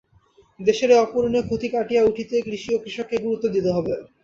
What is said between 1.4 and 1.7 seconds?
ক্ষতি